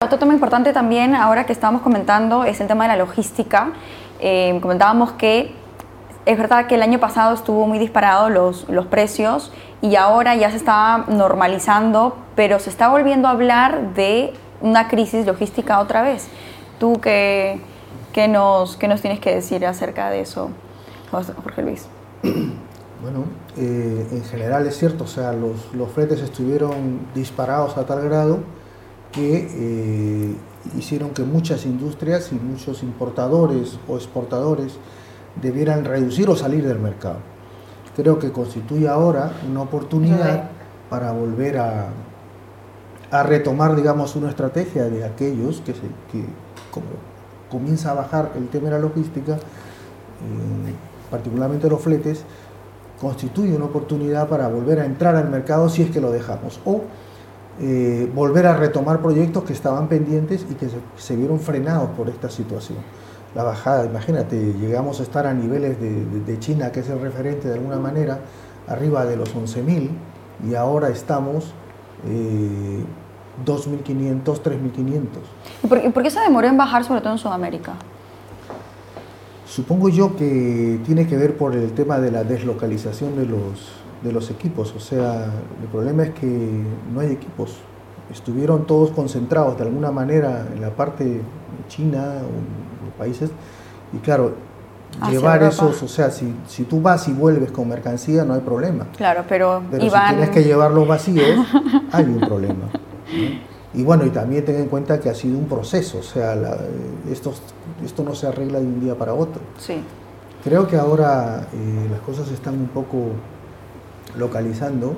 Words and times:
Otro 0.00 0.20
tema 0.20 0.32
importante 0.32 0.72
también, 0.72 1.16
ahora 1.16 1.44
que 1.44 1.52
estábamos 1.52 1.82
comentando, 1.82 2.44
es 2.44 2.60
el 2.60 2.68
tema 2.68 2.84
de 2.84 2.90
la 2.90 2.96
logística. 2.96 3.72
Eh, 4.20 4.56
comentábamos 4.62 5.10
que 5.10 5.52
es 6.24 6.38
verdad 6.38 6.68
que 6.68 6.76
el 6.76 6.82
año 6.82 7.00
pasado 7.00 7.34
estuvo 7.34 7.66
muy 7.66 7.80
disparado 7.80 8.30
los, 8.30 8.68
los 8.68 8.86
precios 8.86 9.50
y 9.82 9.96
ahora 9.96 10.36
ya 10.36 10.52
se 10.52 10.56
está 10.56 10.98
normalizando, 11.08 12.16
pero 12.36 12.60
se 12.60 12.70
está 12.70 12.86
volviendo 12.86 13.26
a 13.26 13.32
hablar 13.32 13.92
de 13.94 14.34
una 14.60 14.86
crisis 14.86 15.26
logística 15.26 15.80
otra 15.80 16.02
vez. 16.02 16.28
¿Tú 16.78 17.00
qué, 17.00 17.60
qué 18.12 18.28
nos, 18.28 18.76
qué 18.76 18.86
nos 18.86 19.00
tienes 19.00 19.18
que 19.18 19.34
decir 19.34 19.66
acerca 19.66 20.10
de 20.10 20.20
eso, 20.20 20.50
Jorge 21.10 21.62
Luis? 21.62 21.88
Bueno, 23.00 23.26
eh, 23.56 24.08
en 24.10 24.24
general 24.24 24.66
es 24.66 24.76
cierto, 24.76 25.04
o 25.04 25.06
sea, 25.06 25.32
los, 25.32 25.72
los 25.72 25.88
fretes 25.92 26.20
estuvieron 26.20 26.98
disparados 27.14 27.76
a 27.76 27.86
tal 27.86 28.02
grado 28.02 28.40
que 29.18 29.48
eh, 29.50 30.36
hicieron 30.78 31.10
que 31.10 31.24
muchas 31.24 31.66
industrias 31.66 32.30
y 32.30 32.36
muchos 32.36 32.84
importadores 32.84 33.76
o 33.88 33.96
exportadores 33.96 34.74
debieran 35.42 35.84
reducir 35.84 36.30
o 36.30 36.36
salir 36.36 36.64
del 36.64 36.78
mercado. 36.78 37.16
Creo 37.96 38.20
que 38.20 38.30
constituye 38.30 38.86
ahora 38.86 39.32
una 39.50 39.62
oportunidad 39.62 40.50
para 40.88 41.10
volver 41.10 41.58
a, 41.58 41.88
a 43.10 43.22
retomar, 43.24 43.74
digamos, 43.74 44.14
una 44.14 44.28
estrategia 44.28 44.84
de 44.84 45.04
aquellos 45.04 45.62
que, 45.62 45.72
se, 45.72 45.80
que 46.12 46.24
como 46.70 46.86
comienza 47.50 47.90
a 47.90 47.94
bajar 47.94 48.32
el 48.36 48.48
tema 48.48 48.66
de 48.66 48.70
la 48.70 48.78
logística, 48.78 49.34
eh, 49.34 49.38
particularmente 51.10 51.68
los 51.68 51.80
fletes, 51.80 52.22
constituye 53.00 53.56
una 53.56 53.64
oportunidad 53.64 54.28
para 54.28 54.46
volver 54.46 54.78
a 54.78 54.84
entrar 54.84 55.16
al 55.16 55.28
mercado 55.28 55.68
si 55.68 55.82
es 55.82 55.90
que 55.90 56.00
lo 56.00 56.12
dejamos. 56.12 56.60
O 56.64 56.82
eh, 57.60 58.10
volver 58.14 58.46
a 58.46 58.56
retomar 58.56 59.00
proyectos 59.00 59.42
que 59.42 59.52
estaban 59.52 59.88
pendientes 59.88 60.46
y 60.48 60.54
que 60.54 60.68
se, 60.96 61.16
vieron 61.16 61.40
frenados 61.40 61.90
por 61.90 62.08
esta 62.08 62.30
situación. 62.30 62.78
La 63.34 63.42
bajada, 63.42 63.84
imagínate, 63.84 64.54
llegamos 64.54 65.00
a 65.00 65.02
estar 65.02 65.26
a 65.26 65.34
niveles 65.34 65.76
de, 65.80 66.38
China, 66.38 66.70
que 66.70 66.80
es 66.80 66.88
el 66.88 67.00
referente 67.00 67.48
de 67.48 67.54
alguna 67.54 67.78
manera, 67.78 68.20
arriba 68.68 69.04
de 69.04 69.16
los 69.16 69.34
11.000 69.34 69.90
y 70.48 70.54
ahora 70.54 70.88
estamos 70.88 71.52
eh, 72.06 72.84
2.500, 73.44 74.22
3.500. 74.24 75.08
¿Y 75.64 75.66
por, 75.66 75.92
por, 75.92 76.02
qué 76.02 76.10
se 76.10 76.20
demoró 76.20 76.46
en 76.46 76.56
bajar, 76.56 76.84
sobre 76.84 77.00
todo 77.00 77.12
en 77.12 77.18
Sudamérica? 77.18 77.74
Supongo 79.46 79.88
yo 79.88 80.14
que 80.14 80.78
tiene 80.84 81.06
que 81.06 81.16
ver 81.16 81.36
por 81.36 81.56
el 81.56 81.72
tema 81.72 81.98
de 81.98 82.12
la 82.12 82.22
deslocalización 82.22 83.16
de 83.16 83.26
los, 83.26 83.72
de 84.02 84.12
los 84.12 84.30
equipos. 84.30 84.74
O 84.76 84.80
sea, 84.80 85.26
el 85.60 85.68
problema 85.70 86.04
es 86.04 86.10
que 86.10 86.62
no 86.92 87.00
hay 87.00 87.12
equipos. 87.12 87.56
Estuvieron 88.12 88.66
todos 88.66 88.90
concentrados 88.90 89.56
de 89.58 89.64
alguna 89.64 89.90
manera 89.90 90.46
en 90.52 90.60
la 90.60 90.70
parte 90.70 91.04
de 91.04 91.20
China 91.68 92.14
o 92.22 92.86
los 92.86 92.94
países. 92.96 93.30
Y 93.92 93.98
claro, 93.98 94.34
llevar 95.10 95.42
esos, 95.42 95.82
o 95.82 95.88
sea, 95.88 96.10
si, 96.10 96.34
si, 96.46 96.64
tú 96.64 96.80
vas 96.80 97.08
y 97.08 97.12
vuelves 97.12 97.50
con 97.50 97.68
mercancía 97.68 98.24
no 98.24 98.34
hay 98.34 98.40
problema. 98.40 98.86
Claro, 98.96 99.24
pero, 99.28 99.62
pero 99.70 99.84
si 99.84 99.90
tienes 99.90 100.30
que 100.30 100.42
llevarlos 100.42 100.88
vacíos, 100.88 101.46
hay 101.92 102.04
un 102.04 102.20
problema. 102.20 102.64
Y 103.74 103.82
bueno, 103.82 104.04
y 104.06 104.10
también 104.10 104.44
ten 104.44 104.56
en 104.56 104.66
cuenta 104.66 104.98
que 104.98 105.10
ha 105.10 105.14
sido 105.14 105.38
un 105.38 105.46
proceso, 105.46 105.98
o 105.98 106.02
sea, 106.02 106.34
esto, 107.10 107.34
esto 107.84 108.02
no 108.02 108.14
se 108.14 108.26
arregla 108.26 108.60
de 108.60 108.66
un 108.66 108.80
día 108.80 108.94
para 108.94 109.14
otro. 109.14 109.40
Sí. 109.58 109.82
Creo 110.42 110.66
que 110.66 110.76
ahora 110.76 111.46
eh, 111.52 111.88
las 111.90 112.00
cosas 112.00 112.30
están 112.30 112.54
un 112.54 112.68
poco 112.68 113.10
localizando, 114.16 114.94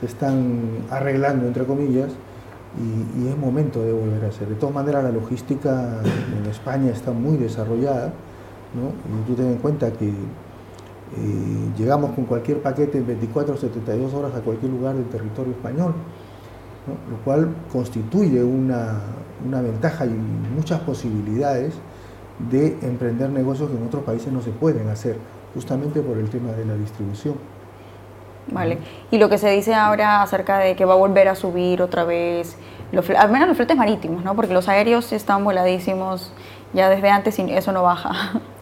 se 0.00 0.06
están 0.06 0.86
arreglando, 0.90 1.46
entre 1.46 1.64
comillas, 1.64 2.10
y, 2.76 3.28
es 3.28 3.38
momento 3.38 3.82
de 3.82 3.92
volver 3.92 4.24
a 4.24 4.28
hacer. 4.28 4.48
De 4.48 4.56
todas 4.56 4.74
maneras, 4.74 5.04
la 5.04 5.12
logística 5.12 6.00
en 6.38 6.50
España 6.50 6.90
está 6.90 7.12
muy 7.12 7.36
desarrollada, 7.36 8.12
¿no? 8.74 9.20
y 9.20 9.26
tú 9.26 9.34
ten 9.34 9.46
en 9.52 9.58
cuenta 9.58 9.92
que 9.92 10.08
eh, 10.08 10.12
llegamos 11.78 12.12
con 12.12 12.24
cualquier 12.24 12.60
paquete 12.60 12.98
en 12.98 13.06
24 13.06 13.54
o 13.54 13.56
72 13.56 14.12
horas 14.14 14.34
a 14.34 14.40
cualquier 14.40 14.72
lugar 14.72 14.96
del 14.96 15.04
territorio 15.04 15.52
español, 15.52 15.94
lo 17.08 17.16
cual 17.24 17.54
constituye 17.72 18.42
una, 18.42 19.00
una 19.46 19.62
ventaja 19.62 20.06
y 20.06 20.10
muchas 20.54 20.80
posibilidades 20.80 21.74
de 22.50 22.76
emprender 22.82 23.30
negocios 23.30 23.70
que 23.70 23.76
en 23.76 23.86
otros 23.86 24.02
países 24.02 24.32
no 24.32 24.42
se 24.42 24.50
pueden 24.50 24.88
hacer, 24.88 25.16
justamente 25.54 26.00
por 26.00 26.18
el 26.18 26.28
tema 26.28 26.50
de 26.52 26.64
la 26.64 26.74
distribución. 26.74 27.34
Vale. 28.48 28.78
Y 29.10 29.18
lo 29.18 29.28
que 29.28 29.38
se 29.38 29.50
dice 29.50 29.74
ahora 29.74 30.22
acerca 30.22 30.58
de 30.58 30.76
que 30.76 30.84
va 30.84 30.94
a 30.94 30.96
volver 30.96 31.28
a 31.28 31.34
subir 31.34 31.82
otra 31.82 32.04
vez, 32.04 32.56
los, 32.92 33.08
al 33.10 33.30
menos 33.30 33.48
los 33.48 33.56
fletes 33.56 33.76
marítimos, 33.76 34.22
¿no? 34.22 34.34
Porque 34.36 34.52
los 34.52 34.68
aéreos 34.68 35.12
están 35.12 35.44
voladísimos 35.44 36.32
ya 36.72 36.88
desde 36.88 37.10
antes 37.10 37.38
y 37.38 37.52
eso 37.52 37.72
no 37.72 37.82
baja. 37.82 38.40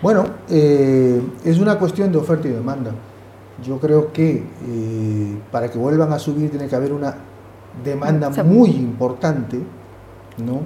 Bueno, 0.00 0.26
eh, 0.48 1.20
es 1.44 1.58
una 1.58 1.76
cuestión 1.76 2.12
de 2.12 2.18
oferta 2.18 2.46
y 2.46 2.52
demanda. 2.52 2.92
Yo 3.64 3.80
creo 3.80 4.12
que 4.12 4.44
eh, 4.68 5.38
para 5.50 5.68
que 5.68 5.76
vuelvan 5.76 6.12
a 6.12 6.20
subir 6.20 6.50
tiene 6.50 6.68
que 6.68 6.76
haber 6.76 6.92
una 6.92 7.16
demanda 7.82 8.30
muy 8.44 8.70
importante, 8.70 9.58
¿no? 10.36 10.60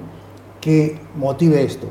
Que 0.61 0.99
motive 1.15 1.63
esto. 1.63 1.87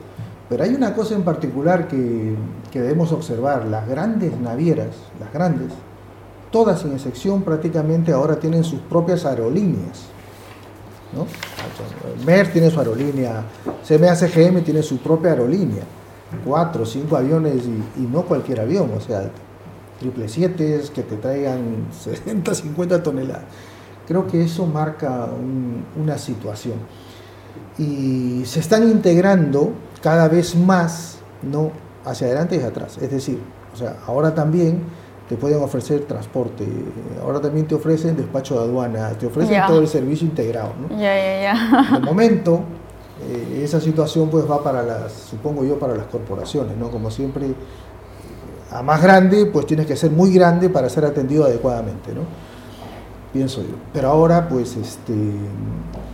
Pero 0.49 0.63
hay 0.63 0.73
una 0.73 0.95
cosa 0.95 1.17
en 1.17 1.25
particular 1.25 1.89
que, 1.89 2.37
que 2.71 2.81
debemos 2.81 3.11
observar. 3.11 3.67
Las 3.67 3.89
grandes 3.89 4.39
navieras, 4.39 4.95
las 5.19 5.33
grandes, 5.33 5.73
todas 6.53 6.83
sin 6.83 6.93
excepción 6.93 7.43
prácticamente 7.43 8.13
ahora 8.13 8.37
tienen 8.37 8.63
sus 8.63 8.79
propias 8.81 9.25
aerolíneas. 9.25 10.13
¿no? 11.13 11.27
MER 12.25 12.53
tiene 12.53 12.71
su 12.71 12.79
aerolínea, 12.79 13.45
CMA 13.87 14.15
CGM 14.15 14.63
tiene 14.63 14.83
su 14.83 14.99
propia 14.99 15.33
aerolínea, 15.33 15.83
cuatro, 16.45 16.87
cinco 16.87 17.17
aviones 17.17 17.65
y, 17.97 18.03
no 18.03 18.23
cualquier 18.23 18.61
avión, 18.61 18.91
o 18.97 19.01
sea, 19.01 19.31
triple 19.99 20.29
siete 20.29 20.81
que 20.95 21.03
te 21.03 21.17
traigan 21.17 21.89
60, 22.03 22.55
50 22.55 23.03
toneladas. 23.03 23.45
Creo 24.07 24.27
que 24.27 24.43
eso 24.43 24.67
marca 24.67 25.29
una 26.01 26.19
situación. 26.19 26.75
Y 27.79 28.43
se 28.45 28.61
están 28.61 28.83
integrando 28.85 29.73
cada 30.03 30.29
vez 30.29 30.57
más, 30.57 31.19
¿no? 31.43 31.71
Hacia 32.05 32.27
adelante 32.27 32.57
y 32.57 32.59
hacia 32.59 32.71
atrás. 32.71 32.99
Es 33.01 33.11
decir, 33.11 33.39
o 33.73 33.77
sea, 33.77 33.97
ahora 34.07 34.35
también 34.35 34.83
te 35.29 35.37
pueden 35.37 35.63
ofrecer 35.63 36.01
transporte, 36.01 36.67
ahora 37.23 37.41
también 37.41 37.67
te 37.67 37.75
ofrecen 37.75 38.17
despacho 38.17 38.55
de 38.55 38.61
aduana, 38.65 39.11
te 39.11 39.27
ofrecen 39.27 39.63
todo 39.67 39.81
el 39.81 39.89
servicio 39.89 40.27
integrado. 40.27 40.73
¿no? 40.81 40.89
Ya, 40.99 41.15
ya, 41.17 41.43
ya. 41.43 41.99
De 41.99 42.01
momento, 42.01 42.61
eh, 43.29 43.63
esa 43.63 43.81
situación 43.81 44.29
pues 44.29 44.51
va 44.51 44.63
para 44.63 44.83
las, 44.83 45.13
supongo 45.13 45.65
yo, 45.65 45.79
para 45.79 45.95
las 45.95 46.07
corporaciones, 46.07 46.77
¿no? 46.77 46.91
Como 46.91 47.11
siempre, 47.11 47.55
a 48.71 48.83
más 48.83 49.03
grande, 49.03 49.47
pues 49.47 49.67
tienes 49.67 49.87
que 49.87 49.97
ser 49.97 50.11
muy 50.11 50.33
grande 50.33 50.69
para 50.69 50.89
ser 50.89 51.05
atendido 51.05 51.45
adecuadamente, 51.45 52.13
¿no? 52.13 52.23
Pienso 53.33 53.63
yo. 53.63 53.77
Pero 53.93 54.09
ahora, 54.09 54.49
pues, 54.49 54.77
este, 54.77 55.15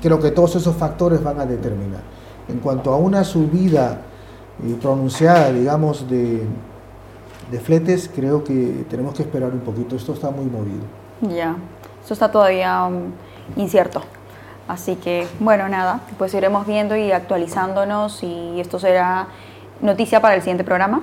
creo 0.02 0.20
que 0.20 0.30
todos 0.30 0.56
esos 0.56 0.76
factores 0.76 1.22
van 1.22 1.40
a 1.40 1.46
determinar. 1.46 2.02
En 2.48 2.58
cuanto 2.58 2.92
a 2.92 2.96
una 2.96 3.24
subida 3.24 4.02
eh, 4.62 4.76
pronunciada, 4.80 5.50
digamos, 5.50 6.08
de 6.08 6.42
de 7.50 7.60
fletes 7.60 8.10
creo 8.14 8.44
que 8.44 8.84
tenemos 8.90 9.14
que 9.14 9.22
esperar 9.22 9.52
un 9.52 9.60
poquito, 9.60 9.96
esto 9.96 10.12
está 10.12 10.30
muy 10.30 10.46
movido. 10.46 10.82
Ya, 11.22 11.56
esto 12.00 12.14
está 12.14 12.30
todavía 12.30 12.84
um, 12.84 13.12
incierto. 13.56 14.02
Así 14.68 14.96
que, 14.96 15.26
bueno, 15.40 15.68
nada, 15.68 16.00
pues 16.18 16.34
iremos 16.34 16.66
viendo 16.66 16.94
y 16.94 17.10
actualizándonos 17.10 18.22
y 18.22 18.60
esto 18.60 18.78
será 18.78 19.28
noticia 19.80 20.20
para 20.20 20.34
el 20.34 20.42
siguiente 20.42 20.62
programa. 20.64 21.00